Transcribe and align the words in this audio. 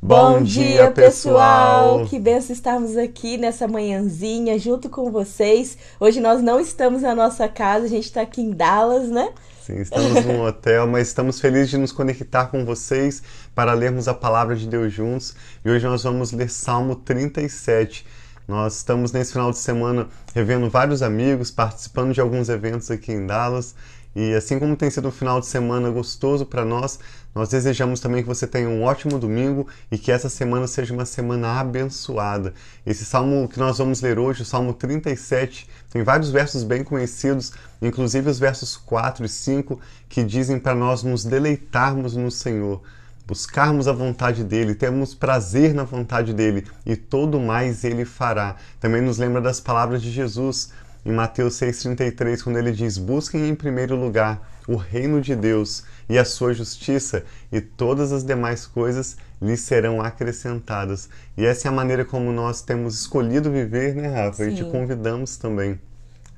Bom 0.00 0.42
dia, 0.42 0.90
pessoal! 0.90 2.04
Que 2.06 2.18
benção 2.18 2.52
estarmos 2.52 2.96
aqui 2.96 3.38
nessa 3.38 3.66
manhãzinha 3.66 4.58
junto 4.58 4.88
com 4.88 5.10
vocês. 5.10 5.76
Hoje 5.98 6.20
nós 6.20 6.42
não 6.42 6.60
estamos 6.60 7.02
na 7.02 7.14
nossa 7.14 7.48
casa, 7.48 7.86
a 7.86 7.88
gente 7.88 8.04
está 8.04 8.20
aqui 8.20 8.42
em 8.42 8.50
Dallas, 8.50 9.08
né? 9.08 9.30
Sim, 9.62 9.80
estamos 9.80 10.24
num 10.24 10.42
hotel, 10.46 10.86
mas 10.86 11.08
estamos 11.08 11.40
felizes 11.40 11.70
de 11.70 11.78
nos 11.78 11.92
conectar 11.92 12.46
com 12.46 12.64
vocês 12.64 13.22
para 13.54 13.72
lermos 13.72 14.06
a 14.06 14.14
palavra 14.14 14.54
de 14.54 14.68
Deus 14.68 14.92
juntos. 14.92 15.34
E 15.64 15.70
hoje 15.70 15.86
nós 15.86 16.04
vamos 16.04 16.30
ler 16.30 16.50
Salmo 16.50 16.94
37. 16.94 18.06
Nós 18.46 18.76
estamos 18.76 19.10
nesse 19.10 19.32
final 19.32 19.50
de 19.50 19.58
semana 19.58 20.08
revendo 20.32 20.70
vários 20.70 21.02
amigos, 21.02 21.50
participando 21.50 22.14
de 22.14 22.20
alguns 22.20 22.48
eventos 22.48 22.90
aqui 22.92 23.10
em 23.12 23.26
Dallas. 23.26 23.74
E 24.18 24.32
assim 24.32 24.58
como 24.58 24.74
tem 24.74 24.88
sido 24.88 25.08
um 25.08 25.12
final 25.12 25.40
de 25.40 25.46
semana 25.46 25.90
gostoso 25.90 26.46
para 26.46 26.64
nós, 26.64 26.98
nós 27.34 27.50
desejamos 27.50 28.00
também 28.00 28.22
que 28.22 28.28
você 28.28 28.46
tenha 28.46 28.66
um 28.66 28.82
ótimo 28.82 29.18
domingo 29.18 29.68
e 29.92 29.98
que 29.98 30.10
essa 30.10 30.30
semana 30.30 30.66
seja 30.66 30.94
uma 30.94 31.04
semana 31.04 31.60
abençoada. 31.60 32.54
Esse 32.86 33.04
salmo 33.04 33.46
que 33.46 33.58
nós 33.58 33.76
vamos 33.76 34.00
ler 34.00 34.18
hoje, 34.18 34.40
o 34.40 34.46
Salmo 34.46 34.72
37, 34.72 35.68
tem 35.92 36.02
vários 36.02 36.30
versos 36.30 36.64
bem 36.64 36.82
conhecidos, 36.82 37.52
inclusive 37.82 38.30
os 38.30 38.38
versos 38.38 38.74
4 38.74 39.26
e 39.26 39.28
5, 39.28 39.78
que 40.08 40.24
dizem 40.24 40.58
para 40.58 40.74
nós 40.74 41.02
nos 41.02 41.22
deleitarmos 41.22 42.16
no 42.16 42.30
Senhor 42.30 42.80
buscarmos 43.26 43.88
a 43.88 43.92
vontade 43.92 44.44
dele, 44.44 44.72
termos 44.74 45.12
prazer 45.12 45.74
na 45.74 45.82
vontade 45.82 46.32
dele 46.32 46.64
e 46.86 46.94
todo 46.94 47.40
mais 47.40 47.82
ele 47.82 48.04
fará. 48.04 48.54
Também 48.78 49.02
nos 49.02 49.18
lembra 49.18 49.40
das 49.40 49.58
palavras 49.58 50.00
de 50.00 50.12
Jesus 50.12 50.70
em 51.06 51.12
Mateus 51.12 51.54
6,33, 51.54 52.42
quando 52.42 52.58
ele 52.58 52.72
diz: 52.72 52.98
Busquem 52.98 53.48
em 53.48 53.54
primeiro 53.54 53.94
lugar 53.94 54.42
o 54.66 54.74
reino 54.74 55.20
de 55.20 55.36
Deus 55.36 55.84
e 56.08 56.18
a 56.18 56.24
sua 56.24 56.52
justiça, 56.52 57.24
e 57.52 57.60
todas 57.60 58.10
as 58.10 58.24
demais 58.24 58.66
coisas 58.66 59.16
lhes 59.40 59.60
serão 59.60 60.02
acrescentadas. 60.02 61.08
E 61.36 61.46
essa 61.46 61.68
é 61.68 61.70
a 61.70 61.72
maneira 61.72 62.04
como 62.04 62.32
nós 62.32 62.60
temos 62.60 62.98
escolhido 62.98 63.52
viver, 63.52 63.94
né, 63.94 64.08
Rafa? 64.08 64.44
Sim. 64.44 64.50
E 64.50 64.54
te 64.56 64.64
convidamos 64.64 65.36
também 65.36 65.78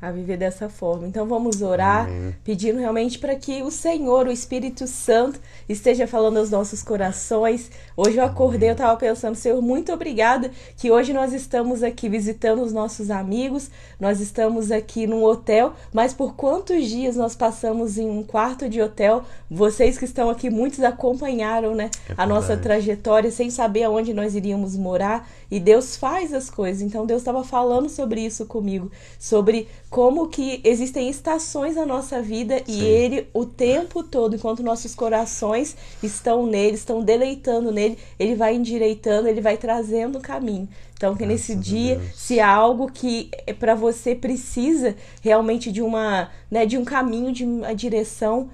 a 0.00 0.12
viver 0.12 0.36
dessa 0.36 0.68
forma. 0.68 1.06
Então 1.06 1.26
vamos 1.26 1.60
orar, 1.60 2.06
Amém. 2.06 2.34
pedindo 2.44 2.78
realmente 2.78 3.18
para 3.18 3.34
que 3.34 3.62
o 3.62 3.70
Senhor, 3.70 4.26
o 4.26 4.30
Espírito 4.30 4.86
Santo, 4.86 5.40
esteja 5.68 6.06
falando 6.06 6.36
aos 6.36 6.50
nossos 6.50 6.82
corações. 6.82 7.70
Hoje 7.96 8.16
eu 8.16 8.24
acordei, 8.24 8.68
eu 8.68 8.72
estava 8.72 8.96
pensando, 8.96 9.34
Senhor, 9.34 9.60
muito 9.60 9.92
obrigada 9.92 10.52
que 10.76 10.90
hoje 10.90 11.12
nós 11.12 11.32
estamos 11.32 11.82
aqui 11.82 12.08
visitando 12.08 12.62
os 12.62 12.72
nossos 12.72 13.10
amigos, 13.10 13.70
nós 13.98 14.20
estamos 14.20 14.70
aqui 14.70 15.04
num 15.04 15.24
hotel, 15.24 15.72
mas 15.92 16.14
por 16.14 16.34
quantos 16.34 16.86
dias 16.86 17.16
nós 17.16 17.34
passamos 17.34 17.98
em 17.98 18.08
um 18.08 18.22
quarto 18.22 18.68
de 18.68 18.80
hotel? 18.80 19.24
Vocês 19.50 19.98
que 19.98 20.04
estão 20.04 20.30
aqui, 20.30 20.48
muitos 20.48 20.80
acompanharam, 20.84 21.74
né, 21.74 21.90
é 22.08 22.14
a 22.16 22.24
nossa 22.24 22.56
trajetória 22.56 23.32
sem 23.32 23.50
saber 23.50 23.82
aonde 23.82 24.14
nós 24.14 24.36
iríamos 24.36 24.76
morar 24.76 25.28
e 25.50 25.58
Deus 25.58 25.96
faz 25.96 26.32
as 26.32 26.50
coisas. 26.50 26.82
Então 26.82 27.06
Deus 27.06 27.22
estava 27.22 27.42
falando 27.42 27.88
sobre 27.88 28.24
isso 28.24 28.46
comigo, 28.46 28.90
sobre 29.18 29.68
como 29.90 30.28
que 30.28 30.60
existem 30.64 31.08
estações 31.08 31.76
na 31.76 31.86
nossa 31.86 32.20
vida 32.20 32.58
Sim. 32.58 32.80
e 32.80 32.84
ele 32.84 33.28
o 33.32 33.46
tempo 33.46 34.02
todo, 34.02 34.36
enquanto 34.36 34.62
nossos 34.62 34.94
corações 34.94 35.76
estão 36.02 36.46
nele, 36.46 36.74
estão 36.74 37.02
deleitando 37.02 37.72
nele, 37.72 37.98
ele 38.18 38.34
vai 38.34 38.54
endireitando, 38.54 39.28
ele 39.28 39.40
vai 39.40 39.56
trazendo 39.56 40.18
o 40.18 40.22
caminho. 40.22 40.68
Então 40.94 41.14
que 41.14 41.24
nesse 41.24 41.54
dia, 41.54 42.00
se 42.12 42.40
há 42.40 42.52
algo 42.52 42.90
que 42.90 43.30
é 43.46 43.52
para 43.52 43.74
você 43.74 44.16
precisa 44.16 44.96
realmente 45.22 45.70
de 45.70 45.80
uma, 45.80 46.28
né, 46.50 46.66
de 46.66 46.76
um 46.76 46.84
caminho, 46.84 47.32
de 47.32 47.44
uma 47.44 47.72
direção, 47.72 48.50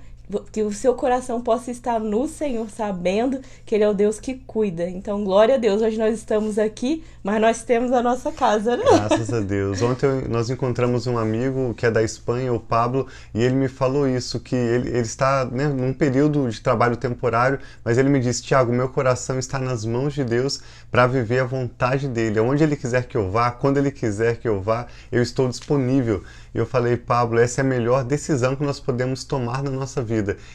que 0.51 0.63
o 0.63 0.73
seu 0.73 0.95
coração 0.95 1.41
possa 1.41 1.71
estar 1.71 2.01
no 2.01 2.27
Senhor, 2.27 2.69
sabendo 2.71 3.41
que 3.67 3.75
Ele 3.75 3.85
é 3.85 3.89
o 3.89 3.95
Deus 3.95 4.19
que 4.19 4.35
cuida. 4.35 4.89
Então, 4.89 5.25
glória 5.25 5.57
a 5.57 5.59
Deus. 5.59 5.83
Hoje 5.83 5.99
nós 5.99 6.15
estamos 6.15 6.59
aqui, 6.59 7.05
mas 7.23 7.41
nós 7.41 7.63
temos 7.63 7.93
a 7.93 8.03
nossa 8.03 8.33
casa, 8.33 8.77
né? 8.77 8.85
Graças 8.85 9.33
a 9.33 9.41
Deus. 9.41 9.83
Ontem 9.83 10.09
nós 10.29 10.49
encontramos 10.49 11.07
um 11.07 11.19
amigo 11.19 11.75
que 11.75 11.87
é 11.87 11.91
da 11.91 12.03
Espanha, 12.03 12.53
o 12.53 12.61
Pablo, 12.61 13.07
e 13.35 13.43
ele 13.43 13.55
me 13.55 13.69
falou 13.69 14.09
isso, 14.09 14.41
que 14.41 14.57
ele, 14.57 14.89
ele 14.89 15.01
está 15.01 15.45
né, 15.45 15.69
num 15.69 15.93
período 15.93 16.49
de 16.49 16.61
trabalho 16.61 16.97
temporário, 16.97 17.59
mas 17.85 17.99
ele 17.99 18.09
me 18.09 18.21
disse, 18.21 18.43
Tiago, 18.43 18.73
meu 18.73 18.89
coração 18.89 19.39
está 19.39 19.59
nas 19.59 19.85
mãos 19.85 20.15
de 20.15 20.25
Deus 20.25 20.61
para 20.91 21.07
viver 21.07 21.41
a 21.41 21.45
vontade 21.45 22.09
dEle. 22.09 22.41
Onde 22.41 22.63
Ele 22.63 22.77
quiser 22.77 23.05
que 23.07 23.17
eu 23.17 23.31
vá, 23.31 23.51
quando 23.51 23.79
Ele 23.79 23.91
quiser 23.91 24.37
que 24.37 24.49
eu 24.49 24.61
vá, 24.61 24.87
eu 25.11 25.23
estou 25.23 25.49
disponível. 25.49 26.23
E 26.55 26.59
eu 26.59 26.65
falei, 26.65 26.97
Pablo, 26.97 27.41
essa 27.41 27.61
é 27.61 27.65
a 27.65 27.67
melhor 27.67 28.05
decisão 28.05 28.55
que 28.55 28.63
nós 28.63 28.79
podemos 28.79 29.25
tomar 29.25 29.63
na 29.63 29.71
nossa 29.71 30.01
vida. 30.01 30.14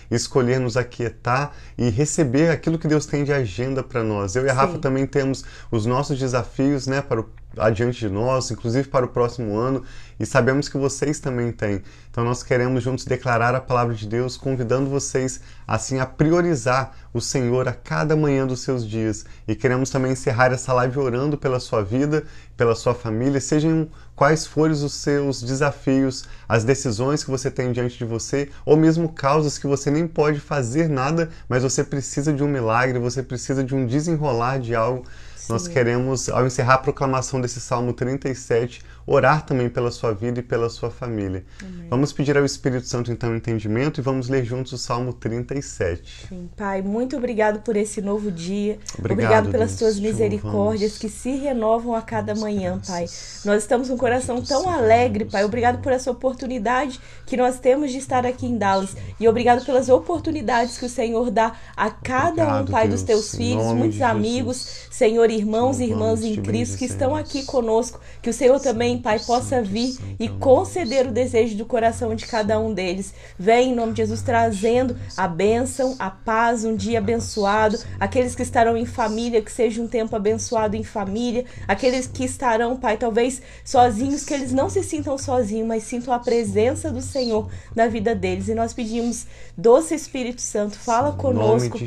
Escolher 0.10 0.60
nos 0.60 0.78
aquietar 0.78 1.56
e 1.78 1.90
receber 1.90 2.50
aquilo 2.50 2.78
que 2.78 2.88
Deus 2.88 3.06
tem 3.06 3.24
de 3.24 3.34
agenda 3.34 3.84
para 3.84 4.04
nós. 4.04 4.36
Eu 4.36 4.46
e 4.46 4.50
a 4.50 4.54
Rafa 4.54 4.78
também 4.78 5.06
temos 5.06 5.44
os 5.72 5.86
nossos 5.86 6.18
desafios 6.20 6.88
né, 6.88 7.02
para 7.02 7.22
o 7.22 7.30
adiante 7.58 8.00
de 8.00 8.10
nós, 8.10 8.52
inclusive 8.52 8.88
para 8.88 9.06
o 9.06 9.10
próximo 9.10 9.58
ano, 9.58 9.84
e 10.20 10.26
sabemos 10.26 10.68
que 10.68 10.78
vocês 10.78 11.20
também 11.20 11.52
têm. 11.52 11.82
Então 12.12 12.24
nós 12.24 12.44
queremos 12.44 12.84
juntos 12.84 13.06
declarar 13.06 13.56
a 13.56 13.62
palavra 13.62 13.96
de 13.96 14.06
Deus, 14.06 14.36
convidando 14.36 14.90
vocês 14.90 15.40
assim 15.66 16.00
a 16.00 16.06
priorizar 16.06 16.94
o 17.14 17.22
Senhor 17.22 17.68
a 17.68 17.74
cada 17.74 18.16
manhã 18.16 18.46
dos 18.46 18.62
seus 18.62 18.86
dias. 18.88 19.26
E 19.48 19.56
queremos 19.56 19.90
também 19.90 20.12
encerrar 20.12 20.52
essa 20.52 20.74
live 20.74 21.00
orando 21.00 21.38
pela 21.38 21.60
sua 21.60 21.84
vida, 21.84 22.24
pela 22.58 22.76
sua 22.76 22.94
família, 22.94 23.40
sejam 23.40 23.88
quais 24.16 24.46
forem 24.46 24.74
os 24.74 24.94
seus 24.94 25.42
desafios, 25.42 26.26
as 26.48 26.66
decisões 26.66 27.24
que 27.24 27.32
você 27.32 27.50
tem 27.50 27.72
diante 27.72 27.98
de 27.98 28.04
você, 28.04 28.50
ou 28.66 28.76
mesmo 28.76 29.08
causas 29.10 29.58
que 29.58 29.66
você 29.66 29.90
nem 29.90 30.06
pode 30.06 30.40
fazer 30.42 30.90
nada, 30.90 31.30
mas 31.48 31.64
você 31.64 31.84
precisa 31.84 32.34
de 32.34 32.44
um 32.44 32.48
milagre, 32.48 33.00
você 33.00 33.24
precisa 33.24 33.64
de 33.64 33.74
um 33.74 33.86
desenrolar 33.86 34.60
de 34.60 34.76
algo 34.76 35.06
nós 35.50 35.68
queremos, 35.68 36.30
ao 36.30 36.46
encerrar 36.46 36.76
a 36.76 36.78
proclamação 36.78 37.42
desse 37.42 37.60
Salmo 37.60 37.92
37, 37.92 38.82
orar 39.06 39.44
também 39.44 39.68
pela 39.68 39.90
sua 39.90 40.14
vida 40.14 40.40
e 40.40 40.44
pela 40.44 40.70
sua 40.70 40.92
família. 40.92 41.44
Amém. 41.62 41.88
Vamos 41.90 42.14
pedir 42.14 42.38
ao 42.38 42.46
Espírito 42.46 42.86
Santo 42.86 43.12
então 43.12 43.36
entendimento 43.36 44.00
e 44.00 44.04
vamos 44.04 44.30
ler 44.30 44.46
juntos 44.46 44.72
o 44.74 44.78
Salmo 44.78 45.12
37. 45.12 46.28
Sim, 46.30 46.50
Pai, 46.56 46.84
muito 46.84 47.18
obrigado 47.18 47.62
por 47.62 47.76
esse 47.76 48.02
novo 48.02 48.32
dia. 48.32 48.78
Obrigado, 48.98 49.12
obrigado 49.12 49.52
pelas 49.52 49.70
Deus. 49.70 49.80
tuas 49.80 50.00
misericórdias 50.00 50.98
que 51.00 51.10
se 51.10 51.32
renovam 51.32 51.96
a 51.96 52.02
cada 52.04 52.36
manhã, 52.36 52.80
Pai. 52.86 53.06
Nós 53.44 53.64
estamos 53.64 53.88
com 53.88 53.96
um 53.96 53.98
coração 53.98 54.44
tão 54.44 54.70
alegre, 54.70 55.26
Pai. 55.26 55.44
Obrigado 55.44 55.82
por 55.82 55.92
essa 55.92 56.12
oportunidade 56.12 57.00
que 57.26 57.36
nós 57.36 57.60
temos 57.60 57.92
de 57.92 57.98
estar 57.98 58.26
aqui 58.28 58.46
em 58.46 58.58
Dallas 58.58 58.96
e 59.20 59.28
obrigado 59.28 59.66
pelas 59.66 59.90
oportunidades 59.90 60.78
que 60.78 60.86
o 60.86 60.90
Senhor 60.90 61.32
dá 61.32 61.56
a 61.76 61.90
cada 61.90 62.44
obrigado, 62.44 62.70
um, 62.70 62.72
Pai, 62.72 62.88
Deus. 62.88 63.02
dos 63.02 63.08
teus 63.08 63.36
filhos, 63.36 63.66
muitos 63.74 64.02
amigos, 64.02 64.88
Senhor, 64.92 65.30
irmãos 65.40 65.80
e 65.80 65.86
irmãs 65.86 66.24
em 66.24 66.36
Cristo 66.36 66.78
que 66.78 66.86
estão 66.86 67.16
aqui 67.16 67.44
conosco. 67.44 68.00
Que 68.22 68.30
o 68.30 68.34
Senhor 68.34 68.60
também 68.60 69.00
Pai, 69.00 69.20
possa 69.20 69.62
vir 69.62 69.98
e 70.20 70.28
conceder 70.28 71.08
o 71.08 71.12
desejo 71.12 71.56
do 71.56 71.66
coração 71.66 72.14
de 72.14 72.26
cada 72.26 72.60
um 72.60 72.74
deles. 72.74 73.14
Vem 73.38 73.72
em 73.72 73.76
nome 73.76 73.94
de 73.94 73.98
Jesus 73.98 74.22
trazendo 74.22 74.98
a 75.16 75.28
bênção, 75.28 75.96
a 75.98 76.10
paz, 76.10 76.64
um 76.64 76.76
dia 76.76 77.00
abençoado. 77.00 77.80
Aqueles 78.00 78.36
que 78.36 78.44
estarão 78.44 78.76
em 78.78 78.86
família, 78.86 79.42
que 79.42 79.52
seja 79.52 79.82
um 79.82 79.88
tempo 79.88 80.16
abençoado 80.16 80.76
em 80.76 80.84
família. 80.84 81.46
Aqueles 81.68 82.08
que 82.08 82.24
estarão, 82.24 82.78
Pai, 82.78 82.98
talvez 82.98 83.42
sozinhos, 83.64 84.24
que 84.24 84.34
eles 84.34 84.52
não 84.52 84.70
se 84.70 84.84
sintam 84.84 85.18
sozinhos, 85.18 85.68
mas 85.68 85.84
sintam 85.84 86.14
a 86.14 86.20
presença 86.20 86.92
do 86.92 87.02
Senhor 87.02 87.50
na 87.76 87.88
vida 87.88 88.14
deles. 88.14 88.48
E 88.48 88.56
nós 88.56 88.74
pedimos, 88.74 89.26
doce 89.58 89.96
Espírito 89.96 90.42
Santo, 90.42 90.78
fala 90.78 91.14
conosco. 91.14 91.78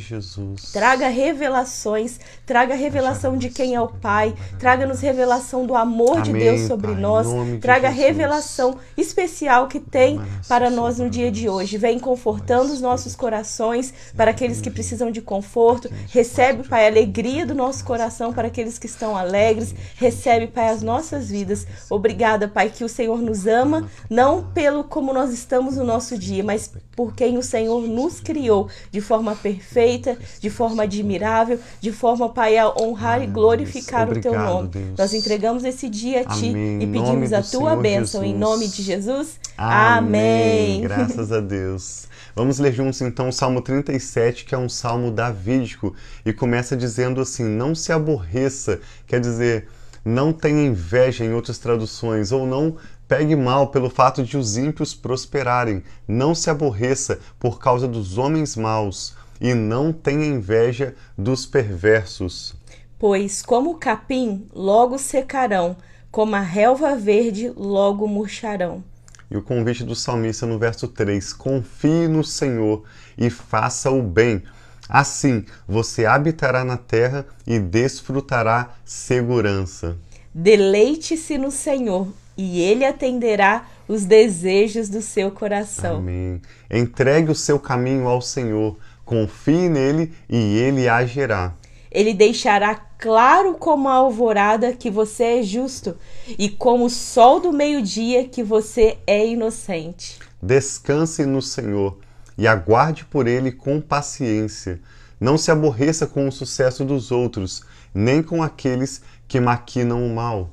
Traga 0.73 1.09
revelações, 1.09 2.19
traga 2.47 2.75
revelação 2.75 3.37
de 3.43 3.51
quem 3.51 3.75
é 3.75 3.81
o 3.81 3.89
Pai, 3.89 4.35
traga-nos 4.59 5.01
revelação 5.01 5.67
do 5.67 5.75
amor 5.75 6.19
Amém, 6.19 6.23
de 6.23 6.33
Deus 6.33 6.61
sobre 6.63 6.93
Pai 6.93 7.01
nós, 7.01 7.27
traga 7.61 7.89
a 7.89 7.91
revelação 7.91 8.77
especial 8.97 9.67
que 9.67 9.81
tem 9.81 10.21
para 10.49 10.71
nós 10.71 10.99
no 10.99 11.11
dia 11.11 11.31
de 11.31 11.49
hoje. 11.49 11.77
Vem 11.77 11.99
confortando 11.99 12.73
os 12.73 12.81
nossos 12.81 13.17
corações 13.17 13.93
para 14.17 14.31
aqueles 14.31 14.61
que 14.61 14.71
precisam 14.71 15.11
de 15.11 15.21
conforto. 15.21 15.91
Recebe, 16.09 16.69
Pai, 16.69 16.85
a 16.85 16.89
alegria 16.89 17.45
do 17.45 17.55
nosso 17.55 17.85
coração 17.85 18.33
para 18.33 18.49
aqueles 18.49 18.79
que 18.79 18.87
estão 18.87 19.17
alegres. 19.17 19.75
Recebe, 19.97 20.47
Pai, 20.47 20.69
as 20.69 20.83
nossas 20.83 21.29
vidas. 21.29 21.67
Obrigada, 21.91 22.47
Pai, 22.47 22.71
que 22.71 22.85
o 22.85 22.89
Senhor 22.89 23.21
nos 23.21 23.47
ama, 23.47 23.89
não 24.09 24.45
pelo 24.53 24.85
como 24.85 25.13
nós 25.13 25.33
estamos 25.33 25.77
no 25.77 25.85
nosso 25.85 26.17
dia, 26.17 26.45
mas 26.45 26.71
por 26.95 27.15
quem 27.15 27.39
o 27.39 27.43
Senhor 27.43 27.83
nos 27.89 28.21
criou 28.21 28.69
de 28.91 29.01
forma 29.01 29.35
perfeita, 29.35 30.17
de 30.39 30.51
forma 30.51 30.83
admirável, 30.83 31.59
de 31.81 31.91
forma, 31.91 32.29
Pai, 32.29 32.59
a 32.59 32.69
honrar 32.69 33.22
e 33.23 33.27
glorificar 33.27 34.11
o 34.11 34.21
teu 34.21 34.33
nome. 34.33 34.71
Nós 34.97 35.15
entregamos 35.15 35.65
esse 35.65 35.89
dia 35.89 36.21
a 36.21 36.25
ti 36.25 36.53
e 36.81 36.87
pedimos 36.87 37.33
a 37.33 37.43
tua 37.43 37.71
Senhor 37.71 37.83
bênção 37.83 38.23
Jesus. 38.23 38.37
em 38.37 38.39
nome 38.39 38.69
de 38.69 38.83
Jesus. 38.83 39.41
Amém. 39.57 39.99
Amém. 39.99 40.81
Graças 40.83 41.33
a 41.33 41.41
Deus. 41.41 42.09
Vamos 42.35 42.59
ler 42.59 42.73
juntos 42.73 43.01
então 43.03 43.29
o 43.29 43.33
Salmo 43.33 43.61
37, 43.61 44.47
que 44.47 44.55
é 44.55 44.59
um 44.59 44.69
salmo 44.69 45.11
davídico, 45.11 45.95
e 46.25 46.33
começa 46.33 46.75
dizendo 46.77 47.21
assim: 47.21 47.45
Não 47.45 47.75
se 47.75 47.93
aborreça, 47.93 48.81
quer 49.07 49.21
dizer, 49.21 49.69
não 50.05 50.33
tenha 50.33 50.67
inveja 50.67 51.25
em 51.25 51.33
outras 51.33 51.59
traduções, 51.59 52.33
ou 52.33 52.47
não 52.47 52.77
pegue 53.07 53.37
mal 53.37 53.69
pelo 53.69 53.91
fato 53.91 54.23
de 54.25 54.39
os 54.39 54.57
ímpios 54.57 54.95
prosperarem, 54.95 55.83
não 56.09 56.35
se 56.35 56.49
aborreça 56.49 57.19
por 57.39 57.59
causa 57.59 57.87
dos 57.87 58.17
homens 58.17 58.57
maus 58.57 59.15
e 59.39 59.55
não 59.55 59.93
tenha 59.93 60.25
inveja 60.25 60.95
dos 61.19 61.45
perversos. 61.45 62.55
Pois, 63.03 63.43
como 63.43 63.71
o 63.71 63.75
capim, 63.75 64.47
logo 64.55 64.97
secarão, 64.97 65.77
como 66.09 66.37
a 66.37 66.41
relva 66.41 66.95
verde, 66.95 67.53
logo 67.57 68.07
murcharão. 68.07 68.85
E 69.29 69.37
o 69.37 69.43
convite 69.43 69.83
do 69.83 69.97
salmista 69.97 70.47
no 70.47 70.57
verso 70.57 70.87
3: 70.87 71.33
Confie 71.33 72.07
no 72.07 72.23
Senhor 72.23 72.85
e 73.19 73.29
faça 73.29 73.91
o 73.91 74.01
bem. 74.01 74.45
Assim 74.89 75.45
você 75.67 76.07
habitará 76.07 76.63
na 76.63 76.77
terra 76.77 77.27
e 77.45 77.59
desfrutará 77.59 78.77
segurança. 78.85 79.99
Deleite-se 80.33 81.37
no 81.37 81.51
Senhor 81.51 82.07
e 82.37 82.61
ele 82.61 82.85
atenderá 82.85 83.67
os 83.89 84.05
desejos 84.05 84.89
do 84.89 85.03
seu 85.03 85.33
coração. 85.33 85.97
Amém. 85.97 86.41
Entregue 86.71 87.33
o 87.33 87.35
seu 87.35 87.59
caminho 87.59 88.07
ao 88.07 88.23
Senhor, 88.23 88.79
confie 89.05 89.69
nele 89.69 90.15
e 90.31 90.37
ele 90.37 90.89
agirá. 90.89 91.53
Ele 91.91 92.15
deixará 92.15 92.92
claro 93.03 93.55
como 93.55 93.89
a 93.89 93.95
alvorada 93.95 94.73
que 94.73 94.89
você 94.89 95.41
é 95.41 95.43
justo 95.43 95.97
e 96.39 96.49
como 96.49 96.85
o 96.85 96.91
sol 96.91 97.41
do 97.41 97.53
meio-dia 97.53 98.29
que 98.29 98.45
você 98.45 98.97
é 99.05 99.27
inocente. 99.27 100.21
Descanse 100.41 101.27
no 101.27 101.43
Senhor 101.43 101.99
e 102.39 102.47
aguarde 102.47 103.05
por 103.05 103.27
ele 103.27 103.51
com 103.51 103.81
paciência. 103.81 104.81
Não 105.19 105.37
se 105.37 105.51
aborreça 105.51 106.07
com 106.07 106.29
o 106.29 106.33
sucesso 106.33 106.85
dos 106.85 107.11
outros, 107.11 107.65
nem 107.93 108.23
com 108.23 108.41
aqueles 108.41 109.03
que 109.27 109.41
maquinam 109.41 110.07
o 110.07 110.15
mal. 110.15 110.51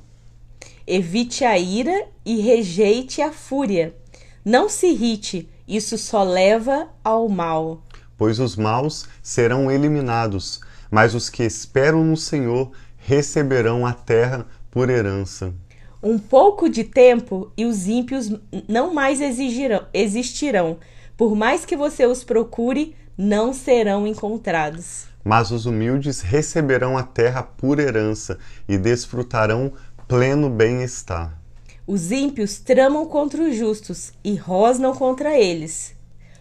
Evite 0.84 1.44
a 1.44 1.56
ira 1.56 2.08
e 2.26 2.40
rejeite 2.40 3.22
a 3.22 3.30
fúria. 3.30 3.94
Não 4.44 4.68
se 4.68 4.88
irrite, 4.88 5.48
isso 5.68 5.96
só 5.96 6.24
leva 6.24 6.88
ao 7.04 7.28
mal. 7.28 7.80
Pois 8.18 8.40
os 8.40 8.56
maus 8.56 9.06
serão 9.22 9.70
eliminados, 9.70 10.60
mas 10.90 11.14
os 11.14 11.30
que 11.30 11.42
esperam 11.42 12.04
no 12.04 12.16
Senhor 12.16 12.72
receberão 12.96 13.86
a 13.86 13.92
terra 13.92 14.46
por 14.70 14.90
herança. 14.90 15.54
Um 16.02 16.18
pouco 16.18 16.68
de 16.68 16.84
tempo 16.84 17.52
e 17.56 17.66
os 17.66 17.86
ímpios 17.86 18.32
não 18.66 18.94
mais 18.94 19.20
exigirão, 19.20 19.86
existirão. 19.92 20.78
Por 21.16 21.36
mais 21.36 21.64
que 21.64 21.76
você 21.76 22.06
os 22.06 22.24
procure, 22.24 22.96
não 23.16 23.52
serão 23.52 24.06
encontrados. 24.06 25.04
Mas 25.22 25.50
os 25.50 25.66
humildes 25.66 26.22
receberão 26.22 26.96
a 26.96 27.02
terra 27.02 27.42
por 27.42 27.78
herança 27.78 28.38
e 28.66 28.78
desfrutarão 28.78 29.72
pleno 30.08 30.48
bem-estar. 30.48 31.38
Os 31.86 32.10
ímpios 32.10 32.58
tramam 32.58 33.04
contra 33.04 33.42
os 33.42 33.54
justos 33.54 34.12
e 34.24 34.34
rosnam 34.36 34.94
contra 34.94 35.38
eles. 35.38 35.94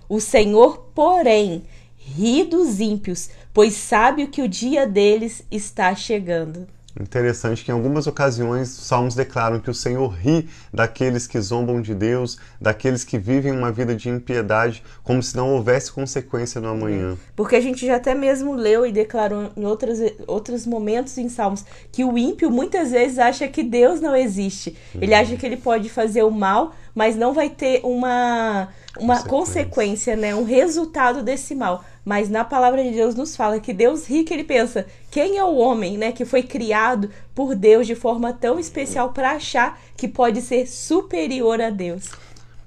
O 0.07 0.21
Senhor, 0.21 0.89
porém, 0.95 1.63
ri 1.99 2.43
dos 2.43 2.79
ímpios, 2.79 3.29
pois 3.53 3.73
sabe 3.73 4.27
que 4.27 4.41
o 4.41 4.47
dia 4.47 4.87
deles 4.87 5.43
está 5.51 5.93
chegando. 5.95 6.67
Interessante 6.99 7.63
que 7.63 7.71
em 7.71 7.73
algumas 7.73 8.07
ocasiões 8.07 8.69
os 8.77 8.87
salmos 8.87 9.15
declaram 9.15 9.59
que 9.59 9.69
o 9.69 9.73
Senhor 9.73 10.07
ri 10.09 10.49
daqueles 10.73 11.27
que 11.27 11.39
zombam 11.39 11.81
de 11.81 11.93
Deus, 11.93 12.37
daqueles 12.59 13.03
que 13.03 13.17
vivem 13.17 13.51
uma 13.51 13.71
vida 13.71 13.95
de 13.95 14.09
impiedade, 14.09 14.83
como 15.03 15.21
se 15.21 15.35
não 15.35 15.53
houvesse 15.53 15.91
consequência 15.91 16.59
no 16.59 16.69
amanhã. 16.69 17.17
Porque 17.35 17.55
a 17.55 17.61
gente 17.61 17.85
já 17.85 17.97
até 17.97 18.15
mesmo 18.15 18.53
leu 18.53 18.85
e 18.85 18.91
declarou 18.91 19.51
em 19.55 19.65
outros, 19.65 19.99
outros 20.27 20.65
momentos 20.65 21.17
em 21.17 21.29
salmos 21.29 21.63
que 21.91 22.03
o 22.03 22.17
ímpio 22.17 22.49
muitas 22.49 22.91
vezes 22.91 23.19
acha 23.19 23.47
que 23.47 23.63
Deus 23.63 24.01
não 24.01 24.15
existe. 24.15 24.75
Ele 24.95 25.13
acha 25.13 25.35
que 25.35 25.45
ele 25.45 25.57
pode 25.57 25.89
fazer 25.89 26.23
o 26.23 26.31
mal, 26.31 26.73
mas 26.95 27.15
não 27.15 27.33
vai 27.33 27.49
ter 27.49 27.81
uma, 27.83 28.69
uma 28.99 29.23
consequência. 29.23 29.29
consequência, 29.29 30.15
né? 30.15 30.35
um 30.35 30.43
resultado 30.43 31.23
desse 31.23 31.53
mal. 31.53 31.83
Mas 32.09 32.27
na 32.27 32.43
palavra 32.43 32.83
de 32.83 32.89
Deus 32.89 33.13
nos 33.13 33.35
fala 33.35 33.59
que 33.59 33.71
Deus 33.71 34.07
ri 34.07 34.23
que 34.23 34.33
ele 34.33 34.43
pensa, 34.43 34.87
quem 35.11 35.37
é 35.37 35.43
o 35.43 35.57
homem, 35.57 35.95
né, 35.95 36.11
que 36.11 36.25
foi 36.25 36.41
criado 36.41 37.11
por 37.35 37.53
Deus 37.53 37.85
de 37.85 37.93
forma 37.93 38.33
tão 38.33 38.57
especial 38.57 39.13
para 39.13 39.33
achar 39.33 39.79
que 39.95 40.07
pode 40.07 40.41
ser 40.41 40.65
superior 40.65 41.61
a 41.61 41.69
Deus? 41.69 42.09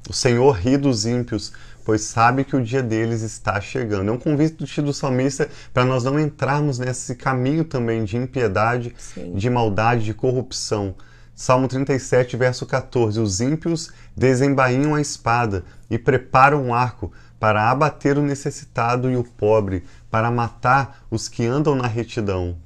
O 0.09 0.13
Senhor 0.13 0.53
ri 0.53 0.77
dos 0.77 1.07
ímpios, 1.07 1.53
pois 1.85 2.03
sabe 2.03 2.45
que 2.45 2.55
o 2.55 2.63
dia 2.63 2.85
deles 2.85 3.23
está 3.23 3.61
chegando. 3.61 4.11
É 4.11 4.13
um 4.13 4.17
convite 4.17 4.81
do 4.81 4.95
salmista 4.95 5.51
para 5.75 5.85
nós 5.85 6.05
não 6.05 6.21
entrarmos 6.21 6.79
nesse 6.79 7.17
caminho 7.17 7.65
também 7.65 8.05
de 8.05 8.17
impiedade, 8.17 8.95
Sim. 8.97 9.35
de 9.35 9.51
maldade, 9.51 10.05
de 10.05 10.15
corrupção. 10.15 10.95
Salmo 11.35 11.67
37, 11.67 12.37
verso 12.37 12.65
14: 12.65 13.19
Os 13.19 13.41
ímpios 13.41 13.91
desembainham 14.17 14.95
a 14.95 15.01
espada 15.01 15.65
e 15.91 15.99
preparam 15.99 16.63
um 16.63 16.73
arco 16.73 17.11
para 17.43 17.69
abater 17.73 18.17
o 18.17 18.23
necessitado 18.23 19.11
e 19.11 19.17
o 19.17 19.25
pobre, 19.25 19.83
para 20.09 20.31
matar 20.31 21.05
os 21.11 21.29
que 21.29 21.45
andam 21.45 21.75
na 21.75 21.89
retidão. 21.89 22.57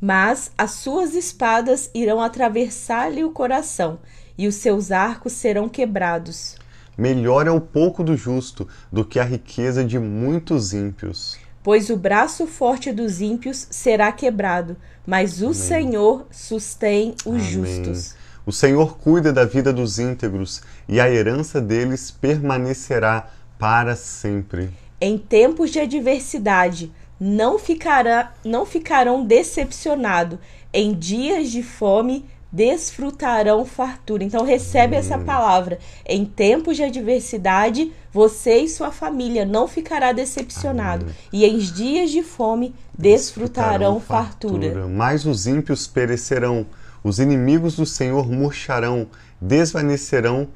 Mas 0.00 0.50
as 0.58 0.72
suas 0.72 1.14
espadas 1.14 1.88
irão 1.94 2.20
atravessar-lhe 2.20 3.22
o 3.22 3.30
coração, 3.30 4.00
e 4.36 4.48
os 4.48 4.56
seus 4.56 4.90
arcos 4.90 5.34
serão 5.34 5.68
quebrados. 5.68 6.56
Melhor 6.98 7.46
é 7.46 7.50
o 7.52 7.60
pouco 7.60 8.02
do 8.02 8.16
justo 8.16 8.66
do 8.90 9.04
que 9.04 9.20
a 9.20 9.24
riqueza 9.24 9.84
de 9.84 10.00
muitos 10.00 10.72
ímpios. 10.72 11.38
Pois 11.62 11.88
o 11.88 11.96
braço 11.96 12.44
forte 12.44 12.90
dos 12.90 13.20
ímpios 13.20 13.68
será 13.70 14.10
quebrado, 14.10 14.76
mas 15.06 15.40
o 15.40 15.44
Amém. 15.44 15.54
Senhor 15.54 16.26
sustém 16.32 17.14
os 17.24 17.34
Amém. 17.36 17.44
justos. 17.84 18.16
O 18.44 18.50
Senhor 18.50 18.98
cuida 18.98 19.32
da 19.32 19.44
vida 19.44 19.72
dos 19.72 20.00
íntegros, 20.00 20.60
e 20.88 21.00
a 21.00 21.08
herança 21.08 21.60
deles 21.60 22.10
permanecerá 22.10 23.28
para 23.58 23.96
sempre. 23.96 24.70
Em 25.00 25.18
tempos 25.18 25.70
de 25.70 25.78
adversidade, 25.78 26.92
não, 27.18 27.58
ficará, 27.58 28.32
não 28.44 28.64
ficarão 28.66 29.24
decepcionados. 29.24 30.38
Em 30.72 30.92
dias 30.92 31.50
de 31.50 31.62
fome, 31.62 32.24
desfrutarão 32.52 33.64
fartura. 33.64 34.24
Então, 34.24 34.44
recebe 34.44 34.96
hum. 34.96 34.98
essa 34.98 35.18
palavra. 35.18 35.78
Em 36.06 36.24
tempos 36.24 36.76
de 36.76 36.82
adversidade, 36.82 37.92
você 38.12 38.58
e 38.58 38.68
sua 38.68 38.90
família 38.90 39.44
não 39.44 39.68
ficará 39.68 40.12
decepcionado. 40.12 41.06
E 41.32 41.44
em 41.44 41.58
dias 41.58 42.10
de 42.10 42.22
fome, 42.22 42.74
desfrutarão, 42.96 43.94
desfrutarão 43.94 44.00
fartura. 44.00 44.68
fartura. 44.68 44.88
Mas 44.88 45.26
os 45.26 45.46
ímpios 45.46 45.86
perecerão, 45.86 46.66
os 47.04 47.18
inimigos 47.18 47.76
do 47.76 47.84
Senhor 47.84 48.26
murcharão, 48.30 49.06
desvanecerão 49.40 50.48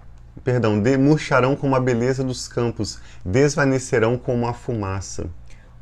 perdão, 0.45 0.83
murcharão 0.99 1.55
como 1.55 1.77
a 1.77 1.81
beleza 1.81 2.25
dos 2.25 2.49
campos, 2.49 2.99
desvanecerão 3.25 4.17
como 4.17 4.47
a 4.47 4.53
fumaça. 4.53 5.29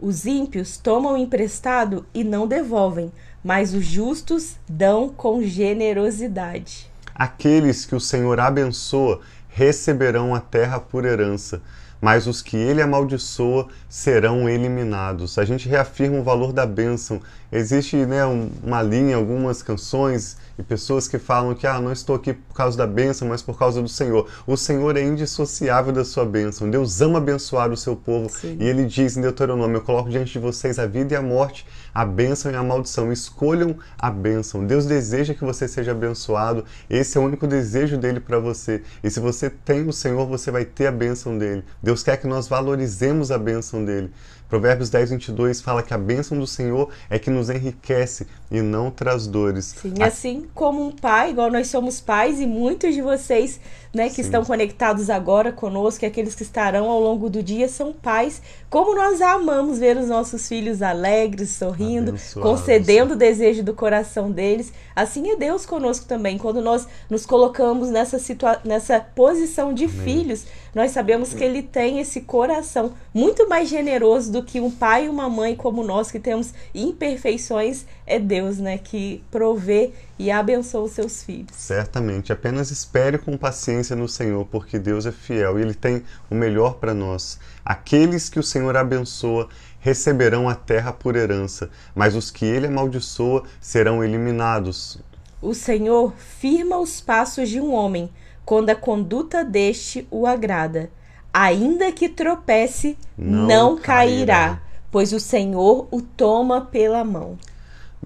Os 0.01 0.27
ímpios 0.27 0.77
tomam 0.77 1.17
emprestado 1.17 2.07
e 2.15 2.23
não 2.23 2.47
devolvem, 2.47 3.13
mas 3.43 3.75
os 3.75 3.85
justos 3.85 4.57
dão 4.69 5.09
com 5.09 5.43
generosidade. 5.43 6.91
Aqueles 7.15 7.85
que 7.85 7.97
o 7.97 8.01
Senhor 8.01 8.39
abençoa 8.39 9.21
receberão 9.49 10.35
a 10.37 10.41
terra 10.41 10.79
por 10.79 11.05
herança, 11.05 11.61
mas 12.01 12.29
os 12.29 12.41
que 12.41 12.57
ele 12.57 12.81
amaldiçoa 12.81 13.67
serão 13.89 14.49
eliminados. 14.49 15.37
A 15.37 15.45
gente 15.45 15.69
reafirma 15.69 16.19
o 16.19 16.23
valor 16.23 16.53
da 16.53 16.65
bênção. 16.65 17.21
Existe 17.51 17.97
né, 17.97 18.25
uma 18.63 18.83
linha, 18.83 19.17
algumas 19.17 19.63
canções 19.63 20.37
e 20.59 20.63
pessoas 20.63 21.09
que 21.09 21.19
falam 21.19 21.55
que 21.55 21.67
ah, 21.67 21.81
não 21.81 21.93
estou 21.93 22.17
aqui 22.17 22.35
por 22.35 22.55
causa 22.55 22.77
da 22.77 22.87
bênção, 22.87 23.29
mas 23.29 23.41
por 23.41 23.59
causa 23.59 23.81
do 23.81 23.89
Senhor. 23.89 24.29
O 24.47 24.57
Senhor 24.57 24.97
é 24.97 25.03
indissociável 25.03 25.93
da 25.93 26.05
sua 26.05 26.27
bênção. 26.27 26.69
Deus 26.69 27.01
ama 27.01 27.19
abençoar 27.19 27.71
o 27.71 27.77
seu 27.77 27.97
povo. 27.97 28.29
Sim. 28.29 28.59
E 28.61 28.65
ele 28.67 28.85
diz 28.85 29.17
em 29.17 29.23
Deuteronômio: 29.23 29.77
Eu 29.77 29.83
coloco 29.83 30.11
diante 30.11 30.33
de 30.33 30.39
vocês 30.39 30.79
a 30.79 30.87
vida 30.87 31.15
e 31.15 31.17
a 31.17 31.23
morte, 31.23 31.65
a 31.95 32.05
bênção 32.05 32.51
e 32.51 32.57
a 32.57 32.63
maldição. 32.63 33.11
Escolham 33.13 33.77
a 33.99 34.11
bênção. 34.11 34.67
Deus 34.67 34.85
deseja 34.85 35.33
que 35.33 35.45
você 35.45 35.67
seja 35.67 35.93
abençoado. 35.93 36.65
Esse 36.91 37.17
é 37.17 37.21
o 37.21 37.25
único 37.25 37.47
desejo 37.47 37.97
dele 37.97 38.21
para 38.21 38.39
você. 38.39 38.83
E 39.03 39.11
se 39.11 39.21
você 39.21 39.49
tem 39.49 39.89
o 39.89 39.93
Senhor, 39.93 40.27
você 40.27 40.51
vai 40.51 40.65
ter 40.65 40.89
a 40.89 40.93
bênção 40.93 41.39
dele. 41.39 41.65
Deus 41.83 42.03
quer 42.03 42.17
que 42.19 42.27
nós 42.27 42.49
valorizemos 42.49 43.31
a 43.31 43.39
bênção 43.39 43.85
dele. 43.85 44.11
Provérbios 44.49 44.89
10, 44.89 45.11
22 45.11 45.61
fala 45.61 45.83
que 45.83 45.93
a 45.93 45.99
bênção 45.99 46.39
do 46.39 46.47
Senhor 46.47 46.91
é 47.11 47.19
que 47.19 47.29
nos 47.29 47.51
enriquece 47.51 48.27
e 48.51 48.63
não 48.63 48.91
traz 48.91 49.27
dores. 49.27 49.75
Sim, 49.81 49.95
a... 50.01 50.07
assim 50.07 50.47
como 50.55 50.87
um 50.87 50.91
pai, 50.91 51.31
igual 51.31 51.51
nós 51.51 51.69
somos 51.69 52.01
pais 52.01 52.41
e 52.41 52.47
muitos 52.47 52.95
de 52.95 53.03
vocês 53.03 53.61
né, 53.93 54.09
que 54.09 54.17
Sim. 54.17 54.23
estão 54.23 54.45
conectados 54.45 55.09
agora 55.09 55.51
conosco 55.51 56.05
e 56.05 56.07
aqueles 56.07 56.35
que 56.35 56.43
estarão 56.43 56.91
ao 56.91 57.01
longo 57.01 57.31
do 57.31 57.43
dia 57.43 57.69
são 57.69 57.93
pais. 57.93 58.43
Como 58.69 58.95
nós 58.95 59.21
amamos 59.23 59.79
ver 59.79 59.97
os 59.97 60.09
nossos 60.09 60.47
filhos 60.47 60.83
alegres, 60.83 61.51
sorrindo, 61.51 62.15
concedendo 62.35 63.15
o 63.15 63.17
desejo 63.17 63.63
do 63.63 63.73
coração 63.73 64.31
deles. 64.31 64.73
Assim 64.95 65.31
é 65.31 65.37
Deus 65.37 65.65
conosco 65.65 66.07
também. 66.07 66.37
Quando 66.37 66.61
nós 66.61 66.87
nos 67.09 67.25
colocamos 67.25 67.89
nessa, 67.89 68.19
situa 68.19 68.61
nessa 68.65 69.01
posição 69.01 69.73
de 69.73 69.85
Amém. 69.85 69.97
filhos, 69.99 70.47
nós 70.75 70.91
sabemos 70.91 71.33
que 71.33 71.43
Ele 71.43 71.63
tem 71.63 71.99
esse 71.99 72.21
coração 72.21 72.93
muito 73.13 73.49
mais 73.49 73.69
generoso 73.69 74.31
do 74.31 74.43
que 74.43 74.61
um 74.61 74.71
pai 74.71 75.07
e 75.07 75.09
uma 75.09 75.29
mãe 75.29 75.57
como 75.57 75.83
nós, 75.83 76.11
que 76.11 76.21
temos 76.21 76.53
imperfeições. 76.75 77.87
É 78.07 78.19
Deus, 78.19 78.59
né, 78.59 78.79
que 78.79 79.23
provê 79.31 79.93
e 80.19 80.31
abençoa 80.31 80.83
os 80.83 80.93
seus 80.93 81.23
filhos. 81.23 81.55
Certamente. 81.55 82.33
Apenas 82.33 82.71
espere 82.71 83.19
com 83.19 83.37
paciência 83.37 83.95
no 83.95 84.09
Senhor, 84.09 84.45
porque 84.47 84.79
Deus 84.79 85.07
é 85.07 85.13
fiel 85.13 85.59
e 85.59 85.63
Ele 85.63 85.75
tem 85.75 86.03
o 86.29 86.35
melhor 86.35 86.75
para 86.75 86.93
nós. 86.93 87.39
Aqueles 87.65 88.29
que 88.29 88.39
o 88.39 88.43
Senhor 88.43 88.77
abençoa 88.77 89.49
receberão 89.79 90.49
a 90.49 90.55
terra 90.55 90.93
por 90.93 91.17
herança, 91.17 91.71
mas 91.95 92.15
os 92.15 92.31
que 92.31 92.45
ele 92.45 92.67
amaldiçoa 92.67 93.45
serão 93.61 94.03
eliminados. 94.03 94.99
O 95.41 95.55
Senhor 95.55 96.13
firma 96.17 96.79
os 96.79 97.01
passos 97.01 97.49
de 97.49 97.61
um 97.61 97.73
homem, 97.73 98.11
quando 98.45 98.71
a 98.71 98.75
conduta 98.75 99.45
deste 99.45 100.07
o 100.11 100.27
agrada. 100.27 100.91
Ainda 101.33 101.93
que 101.93 102.09
tropece, 102.09 102.99
não, 103.17 103.47
não 103.47 103.77
cairá, 103.77 104.35
cairá, 104.35 104.63
pois 104.91 105.13
o 105.13 105.21
Senhor 105.21 105.87
o 105.91 106.03
toma 106.03 106.63
pela 106.63 107.05
mão. 107.05 107.39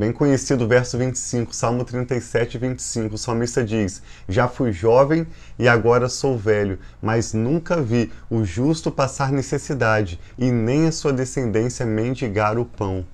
Bem 0.03 0.11
conhecido 0.11 0.65
o 0.65 0.67
verso 0.67 0.99
25, 0.99 1.55
Salmo 1.55 1.85
37, 1.85 2.59
25. 2.59 3.15
O 3.15 3.19
salmista 3.19 3.63
diz: 3.63 4.03
Já 4.29 4.49
fui 4.49 4.73
jovem 4.73 5.25
e 5.57 5.69
agora 5.69 6.09
sou 6.09 6.37
velho, 6.37 6.77
mas 7.01 7.33
nunca 7.33 7.81
vi 7.81 8.11
o 8.29 8.45
justo 8.45 8.91
passar 8.91 9.31
necessidade 9.31 10.19
e 10.37 10.51
nem 10.51 10.89
a 10.89 10.93
sua 10.93 11.13
descendência 11.13 11.87
mendigar 11.87 12.59
o 12.59 12.65
pão. 12.65 13.05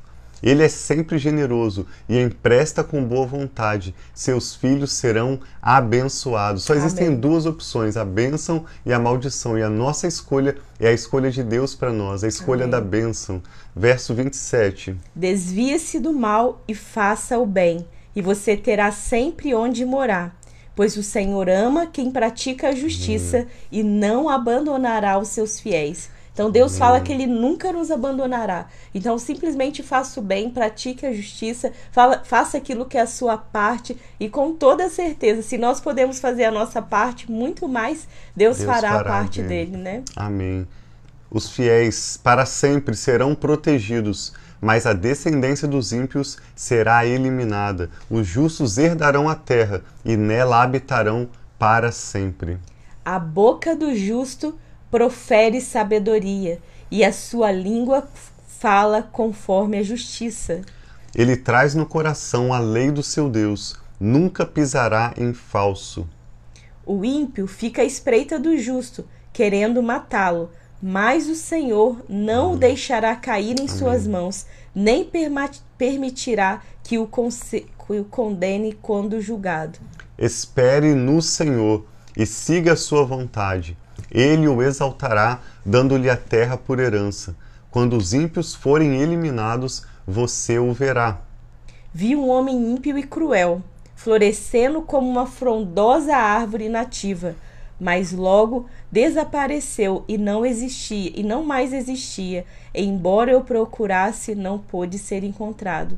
Ele 0.42 0.62
é 0.62 0.68
sempre 0.68 1.18
generoso 1.18 1.86
e 2.08 2.18
empresta 2.18 2.84
com 2.84 3.04
boa 3.04 3.26
vontade. 3.26 3.94
Seus 4.14 4.54
filhos 4.54 4.92
serão 4.92 5.40
abençoados. 5.60 6.62
Só 6.62 6.74
existem 6.74 7.08
Amém. 7.08 7.20
duas 7.20 7.44
opções, 7.44 7.96
a 7.96 8.04
bênção 8.04 8.64
e 8.86 8.92
a 8.92 8.98
maldição. 8.98 9.58
E 9.58 9.62
a 9.62 9.68
nossa 9.68 10.06
escolha 10.06 10.56
é 10.78 10.88
a 10.88 10.92
escolha 10.92 11.30
de 11.30 11.42
Deus 11.42 11.74
para 11.74 11.92
nós, 11.92 12.22
a 12.22 12.28
escolha 12.28 12.64
Amém. 12.64 12.70
da 12.70 12.80
bênção. 12.80 13.42
Verso 13.78 14.12
27. 14.12 14.96
Desvie-se 15.14 16.00
do 16.00 16.12
mal 16.12 16.60
e 16.66 16.74
faça 16.74 17.38
o 17.38 17.46
bem, 17.46 17.86
e 18.14 18.20
você 18.20 18.56
terá 18.56 18.90
sempre 18.90 19.54
onde 19.54 19.84
morar. 19.84 20.36
Pois 20.74 20.96
o 20.96 21.02
Senhor 21.02 21.48
ama 21.48 21.86
quem 21.86 22.10
pratica 22.10 22.70
a 22.70 22.74
justiça 22.74 23.36
Amém. 23.38 23.48
e 23.70 23.82
não 23.84 24.28
abandonará 24.28 25.16
os 25.16 25.28
seus 25.28 25.60
fiéis. 25.60 26.10
Então 26.34 26.50
Deus 26.50 26.74
hum. 26.74 26.78
fala 26.78 27.00
que 27.00 27.12
Ele 27.12 27.26
nunca 27.26 27.72
nos 27.72 27.92
abandonará. 27.92 28.66
Então 28.92 29.16
simplesmente 29.16 29.80
faça 29.80 30.18
o 30.18 30.22
bem, 30.24 30.50
pratique 30.50 31.06
a 31.06 31.12
justiça, 31.12 31.72
fala, 31.92 32.24
faça 32.24 32.58
aquilo 32.58 32.84
que 32.84 32.98
é 32.98 33.02
a 33.02 33.06
sua 33.06 33.38
parte 33.38 33.96
e 34.18 34.28
com 34.28 34.54
toda 34.54 34.88
certeza, 34.88 35.40
se 35.40 35.56
nós 35.56 35.80
podemos 35.80 36.18
fazer 36.18 36.46
a 36.46 36.50
nossa 36.50 36.82
parte, 36.82 37.30
muito 37.30 37.68
mais 37.68 38.08
Deus, 38.34 38.56
Deus 38.56 38.68
fará, 38.68 38.90
fará, 38.90 39.00
a 39.00 39.04
parte 39.04 39.40
dele, 39.40 39.76
né? 39.76 40.02
Amém. 40.16 40.66
Os 41.30 41.50
fiéis 41.50 42.16
para 42.16 42.46
sempre 42.46 42.96
serão 42.96 43.34
protegidos, 43.34 44.32
mas 44.60 44.86
a 44.86 44.92
descendência 44.92 45.68
dos 45.68 45.92
ímpios 45.92 46.38
será 46.56 47.04
eliminada. 47.04 47.90
Os 48.10 48.26
justos 48.26 48.78
herdarão 48.78 49.28
a 49.28 49.34
terra 49.34 49.82
e 50.04 50.16
nela 50.16 50.62
habitarão 50.62 51.28
para 51.58 51.92
sempre. 51.92 52.58
A 53.04 53.18
boca 53.18 53.76
do 53.76 53.94
justo 53.94 54.58
profere 54.90 55.60
sabedoria, 55.60 56.60
e 56.90 57.04
a 57.04 57.12
sua 57.12 57.52
língua 57.52 58.08
fala 58.46 59.02
conforme 59.02 59.78
a 59.78 59.82
justiça. 59.82 60.62
Ele 61.14 61.36
traz 61.36 61.74
no 61.74 61.84
coração 61.84 62.52
a 62.52 62.58
lei 62.58 62.90
do 62.90 63.02
seu 63.02 63.28
Deus, 63.28 63.76
nunca 64.00 64.46
pisará 64.46 65.12
em 65.16 65.34
falso. 65.34 66.08
O 66.86 67.04
ímpio 67.04 67.46
fica 67.46 67.82
à 67.82 67.84
espreita 67.84 68.38
do 68.38 68.56
justo, 68.56 69.06
querendo 69.32 69.82
matá-lo, 69.82 70.50
mas 70.82 71.28
o 71.28 71.34
Senhor 71.34 71.98
não 72.08 72.52
o 72.52 72.56
deixará 72.56 73.14
cair 73.16 73.58
em 73.58 73.64
Amém. 73.64 73.68
suas 73.68 74.06
mãos, 74.06 74.46
nem 74.74 75.08
permitirá 75.76 76.62
que 76.82 76.98
o, 76.98 77.06
que 77.08 78.00
o 78.00 78.04
condene 78.04 78.78
quando 78.80 79.20
julgado. 79.20 79.78
Espere 80.16 80.94
no 80.94 81.20
Senhor 81.22 81.84
e 82.16 82.26
siga 82.26 82.72
a 82.72 82.76
sua 82.76 83.04
vontade 83.04 83.76
ele 84.10 84.48
o 84.48 84.62
exaltará, 84.62 85.40
dando-lhe 85.64 86.08
a 86.08 86.16
terra 86.16 86.56
por 86.56 86.78
herança. 86.78 87.36
Quando 87.70 87.96
os 87.96 88.14
ímpios 88.14 88.54
forem 88.54 89.00
eliminados, 89.00 89.84
você 90.06 90.58
o 90.58 90.72
verá. 90.72 91.20
Vi 91.92 92.16
um 92.16 92.28
homem 92.28 92.56
ímpio 92.56 92.96
e 92.96 93.02
cruel, 93.02 93.62
florescendo 93.94 94.80
como 94.82 95.08
uma 95.08 95.26
frondosa 95.26 96.16
árvore 96.16 96.68
nativa, 96.68 97.34
mas 97.78 98.12
logo 98.12 98.66
desapareceu 98.90 100.04
e 100.08 100.18
não 100.18 100.44
existia, 100.44 101.12
e 101.14 101.22
não 101.22 101.44
mais 101.44 101.72
existia. 101.72 102.44
Embora 102.74 103.30
eu 103.30 103.42
procurasse, 103.42 104.34
não 104.34 104.58
pôde 104.58 104.98
ser 104.98 105.24
encontrado. 105.24 105.96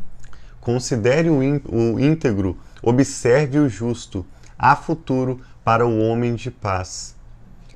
Considere 0.61 1.31
o 1.31 1.43
íntegro, 1.43 2.59
observe 2.83 3.59
o 3.59 3.69
justo. 3.69 4.27
Há 4.59 4.77
futuro 4.77 5.41
para 5.65 5.87
o 5.87 6.01
homem 6.01 6.35
de 6.35 6.51
paz 6.51 7.19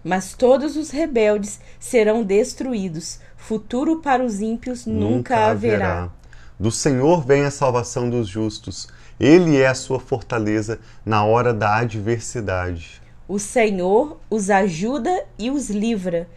mas 0.04 0.34
todos 0.34 0.76
os 0.76 0.90
rebeldes 0.90 1.58
serão 1.80 2.22
destruídos. 2.22 3.18
Futuro 3.36 4.02
para 4.02 4.22
os 4.22 4.40
ímpios 4.40 4.84
nunca, 4.84 5.00
nunca 5.00 5.46
haverá. 5.46 5.92
haverá. 5.92 6.10
Do 6.60 6.70
Senhor 6.70 7.24
vem 7.24 7.44
a 7.44 7.50
salvação 7.50 8.10
dos 8.10 8.28
justos. 8.28 8.86
Ele 9.18 9.56
é 9.56 9.66
a 9.66 9.74
sua 9.74 9.98
fortaleza 9.98 10.78
na 11.04 11.24
hora 11.24 11.54
da 11.54 11.78
adversidade. 11.78 13.02
O 13.26 13.38
Senhor 13.38 14.18
os 14.28 14.50
ajuda 14.50 15.24
e 15.38 15.50
os 15.50 15.70
livra. 15.70 16.28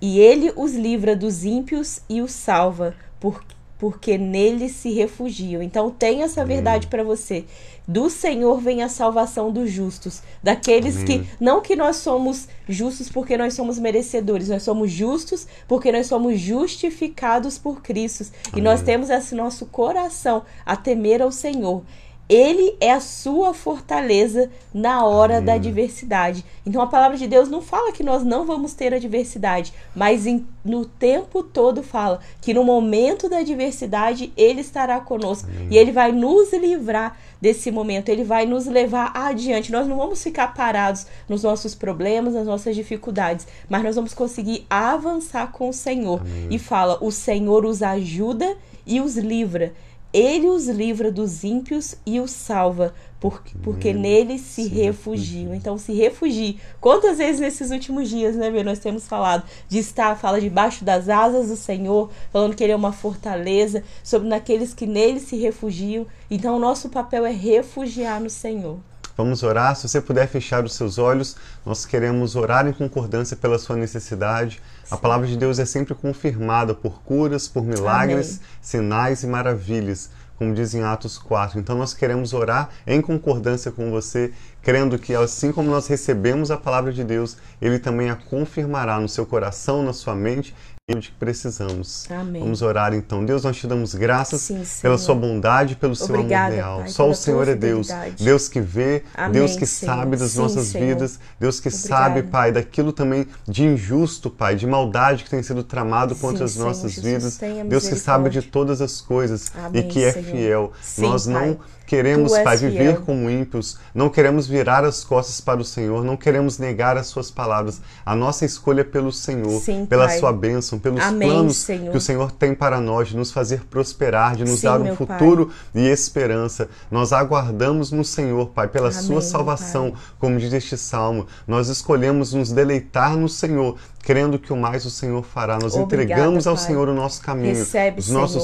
E 0.00 0.18
ele 0.18 0.52
os 0.56 0.74
livra 0.74 1.14
dos 1.14 1.44
ímpios 1.44 2.00
e 2.08 2.20
os 2.20 2.32
salva, 2.32 2.94
porque 3.20 3.54
porque 3.82 4.16
nele 4.16 4.68
se 4.68 4.92
refugiam. 4.92 5.60
Então 5.60 5.90
tem 5.90 6.22
essa 6.22 6.44
verdade 6.44 6.86
para 6.86 7.02
você. 7.02 7.44
Do 7.86 8.08
Senhor 8.08 8.60
vem 8.60 8.80
a 8.80 8.88
salvação 8.88 9.50
dos 9.50 9.72
justos, 9.72 10.22
daqueles 10.40 11.02
que 11.02 11.26
não 11.40 11.60
que 11.60 11.74
nós 11.74 11.96
somos 11.96 12.46
justos 12.68 13.08
porque 13.10 13.36
nós 13.36 13.54
somos 13.54 13.80
merecedores, 13.80 14.50
nós 14.50 14.62
somos 14.62 14.88
justos 14.88 15.48
porque 15.66 15.90
nós 15.90 16.06
somos 16.06 16.38
justificados 16.38 17.58
por 17.58 17.82
Cristo 17.82 18.30
e 18.56 18.60
nós 18.60 18.82
temos 18.82 19.10
esse 19.10 19.34
nosso 19.34 19.66
coração 19.66 20.44
a 20.64 20.76
temer 20.76 21.20
ao 21.20 21.32
Senhor. 21.32 21.82
Ele 22.28 22.76
é 22.80 22.92
a 22.92 23.00
sua 23.00 23.52
fortaleza 23.52 24.50
na 24.72 25.04
hora 25.04 25.34
Amém. 25.34 25.46
da 25.46 25.52
adversidade. 25.54 26.44
Então 26.64 26.80
a 26.80 26.86
palavra 26.86 27.18
de 27.18 27.26
Deus 27.26 27.48
não 27.48 27.60
fala 27.60 27.92
que 27.92 28.02
nós 28.02 28.24
não 28.24 28.46
vamos 28.46 28.72
ter 28.72 28.94
adversidade, 28.94 29.72
mas 29.94 30.26
em, 30.26 30.46
no 30.64 30.84
tempo 30.84 31.42
todo 31.42 31.82
fala 31.82 32.20
que 32.40 32.54
no 32.54 32.64
momento 32.64 33.28
da 33.28 33.38
adversidade 33.38 34.32
ele 34.36 34.60
estará 34.60 35.00
conosco 35.00 35.48
Amém. 35.50 35.68
e 35.70 35.76
ele 35.76 35.92
vai 35.92 36.12
nos 36.12 36.52
livrar 36.52 37.18
desse 37.40 37.72
momento, 37.72 38.08
ele 38.08 38.22
vai 38.22 38.46
nos 38.46 38.66
levar 38.66 39.10
adiante. 39.14 39.72
Nós 39.72 39.88
não 39.88 39.96
vamos 39.96 40.22
ficar 40.22 40.54
parados 40.54 41.06
nos 41.28 41.42
nossos 41.42 41.74
problemas, 41.74 42.34
nas 42.34 42.46
nossas 42.46 42.76
dificuldades, 42.76 43.46
mas 43.68 43.82
nós 43.82 43.96
vamos 43.96 44.14
conseguir 44.14 44.64
avançar 44.70 45.50
com 45.50 45.68
o 45.68 45.72
Senhor. 45.72 46.20
Amém. 46.20 46.46
E 46.50 46.58
fala: 46.58 46.98
o 47.00 47.10
Senhor 47.10 47.64
os 47.66 47.82
ajuda 47.82 48.56
e 48.86 49.00
os 49.00 49.16
livra. 49.16 49.74
Ele 50.12 50.48
os 50.50 50.68
livra 50.68 51.10
dos 51.10 51.42
ímpios 51.42 51.94
e 52.04 52.20
os 52.20 52.30
salva, 52.30 52.94
porque, 53.18 53.54
porque 53.62 53.94
nele 53.94 54.38
se, 54.38 54.64
se 54.64 54.68
refugiam. 54.68 55.54
Então, 55.54 55.78
se 55.78 55.92
refugie. 55.94 56.60
Quantas 56.80 57.16
vezes 57.16 57.40
nesses 57.40 57.70
últimos 57.70 58.10
dias, 58.10 58.36
né, 58.36 58.50
meu, 58.50 58.62
nós 58.62 58.78
temos 58.78 59.08
falado 59.08 59.44
de 59.68 59.78
estar, 59.78 60.14
fala 60.18 60.38
debaixo 60.38 60.84
das 60.84 61.08
asas 61.08 61.48
do 61.48 61.56
Senhor, 61.56 62.10
falando 62.30 62.54
que 62.54 62.62
ele 62.62 62.72
é 62.72 62.76
uma 62.76 62.92
fortaleza, 62.92 63.82
sobre 64.04 64.28
naqueles 64.28 64.74
que 64.74 64.86
nele 64.86 65.18
se 65.18 65.36
refugiam. 65.36 66.06
Então, 66.30 66.56
o 66.56 66.60
nosso 66.60 66.90
papel 66.90 67.24
é 67.24 67.32
refugiar 67.32 68.20
no 68.20 68.28
Senhor. 68.28 68.80
Vamos 69.16 69.42
orar. 69.42 69.76
Se 69.76 69.88
você 69.88 70.00
puder 70.00 70.26
fechar 70.26 70.64
os 70.64 70.74
seus 70.74 70.98
olhos, 70.98 71.36
nós 71.64 71.84
queremos 71.84 72.34
orar 72.34 72.66
em 72.66 72.72
concordância 72.72 73.36
pela 73.36 73.58
sua 73.58 73.76
necessidade. 73.76 74.60
Sim. 74.84 74.94
A 74.94 74.96
palavra 74.96 75.26
de 75.26 75.36
Deus 75.36 75.58
é 75.58 75.64
sempre 75.64 75.94
confirmada 75.94 76.74
por 76.74 77.02
curas, 77.02 77.46
por 77.46 77.64
milagres, 77.64 78.36
Amém. 78.36 78.58
sinais 78.60 79.22
e 79.22 79.26
maravilhas, 79.26 80.10
como 80.36 80.54
diz 80.54 80.74
em 80.74 80.82
Atos 80.82 81.18
4. 81.18 81.58
Então 81.58 81.76
nós 81.76 81.92
queremos 81.94 82.32
orar 82.32 82.70
em 82.86 83.00
concordância 83.00 83.70
com 83.70 83.90
você, 83.90 84.32
crendo 84.62 84.98
que 84.98 85.14
assim 85.14 85.52
como 85.52 85.70
nós 85.70 85.86
recebemos 85.86 86.50
a 86.50 86.56
palavra 86.56 86.92
de 86.92 87.04
Deus, 87.04 87.36
ele 87.60 87.78
também 87.78 88.10
a 88.10 88.16
confirmará 88.16 88.98
no 88.98 89.08
seu 89.08 89.26
coração, 89.26 89.82
na 89.82 89.92
sua 89.92 90.14
mente 90.14 90.54
de 90.90 91.10
que 91.10 91.12
precisamos. 91.12 92.10
Amém. 92.10 92.42
Vamos 92.42 92.60
orar 92.60 92.92
então. 92.92 93.24
Deus, 93.24 93.44
nós 93.44 93.56
te 93.56 93.68
damos 93.68 93.94
graças 93.94 94.40
Sim, 94.40 94.64
pela 94.82 94.98
sua 94.98 95.14
bondade, 95.14 95.76
pelo 95.76 95.94
seu 95.94 96.12
Obrigada, 96.12 96.46
amor 96.46 96.56
leal. 96.56 96.78
Pai, 96.80 96.88
Só 96.88 97.08
o 97.08 97.14
Senhor 97.14 97.46
é 97.46 97.54
Deus. 97.54 97.86
Deus 98.18 98.48
que 98.48 98.60
vê, 98.60 99.04
Amém, 99.14 99.32
Deus 99.32 99.54
que 99.54 99.64
Senhor. 99.64 99.94
sabe 99.94 100.16
das 100.16 100.32
Sim, 100.32 100.38
nossas 100.40 100.66
Senhor. 100.66 100.88
vidas, 100.88 101.20
Deus 101.38 101.60
que 101.60 101.68
Obrigada. 101.68 101.88
sabe, 101.88 102.22
Pai, 102.24 102.50
daquilo 102.50 102.92
também 102.92 103.28
de 103.46 103.64
injusto, 103.64 104.28
Pai, 104.28 104.56
de 104.56 104.66
maldade 104.66 105.22
que 105.22 105.30
tem 105.30 105.40
sido 105.40 105.62
tramado 105.62 106.16
contra 106.16 106.44
as 106.44 106.56
nossas 106.56 106.94
Senhor, 106.94 107.20
vidas. 107.20 107.38
Deus 107.68 107.88
que 107.88 107.94
sabe 107.94 108.28
de 108.28 108.42
todas 108.42 108.80
as 108.80 109.00
coisas 109.00 109.52
Amém, 109.54 109.82
e 109.82 109.84
que 109.84 110.02
é 110.02 110.12
fiel. 110.12 110.72
Nós 110.98 111.28
não 111.28 111.60
queremos, 111.86 112.32
Pai, 112.38 112.56
viver 112.56 112.94
fiel. 112.94 113.02
como 113.02 113.28
ímpios, 113.30 113.78
não 113.94 114.08
queremos 114.08 114.46
virar 114.46 114.82
as 114.84 115.04
costas 115.04 115.40
para 115.40 115.60
o 115.60 115.64
Senhor, 115.64 116.02
não 116.02 116.16
queremos 116.16 116.58
negar 116.58 116.96
as 116.96 117.06
suas 117.06 117.30
palavras. 117.30 117.80
A 118.04 118.16
nossa 118.16 118.44
escolha 118.44 118.80
é 118.80 118.84
pelo 118.84 119.12
Senhor, 119.12 119.60
Sim, 119.60 119.86
pela 119.86 120.06
pai. 120.06 120.18
sua 120.18 120.32
bênção 120.32 120.71
bênção, 120.72 120.78
pelos 120.78 121.02
Amém, 121.02 121.28
planos 121.28 121.56
Senhor. 121.56 121.90
que 121.90 121.96
o 121.96 122.00
Senhor 122.00 122.32
tem 122.32 122.54
para 122.54 122.80
nós, 122.80 123.08
de 123.08 123.16
nos 123.16 123.32
fazer 123.32 123.64
prosperar, 123.64 124.36
de 124.36 124.44
nos 124.44 124.60
Sim, 124.60 124.66
dar 124.66 124.80
um 124.80 124.94
futuro 124.96 125.50
e 125.74 125.86
esperança. 125.86 126.68
Nós 126.90 127.12
aguardamos 127.12 127.90
no 127.90 128.04
Senhor, 128.04 128.48
Pai, 128.50 128.68
pela 128.68 128.88
Amém, 128.88 129.00
sua 129.00 129.20
salvação, 129.20 129.94
como 130.18 130.38
diz 130.38 130.52
este 130.52 130.76
salmo. 130.76 131.26
Nós 131.46 131.68
escolhemos 131.68 132.32
nos 132.32 132.52
deleitar 132.52 133.16
no 133.16 133.28
Senhor, 133.28 133.76
crendo 134.02 134.38
que 134.38 134.52
o 134.52 134.56
mais 134.56 134.84
o 134.84 134.90
Senhor 134.90 135.22
fará. 135.22 135.58
Nós 135.58 135.74
Obrigada, 135.74 136.02
entregamos 136.02 136.46
ao 136.46 136.54
Pai. 136.56 136.64
Senhor 136.64 136.88
o 136.88 136.94
nosso 136.94 137.22
caminho, 137.22 137.54
Recebe, 137.54 138.00
os 138.00 138.08
nossos 138.08 138.36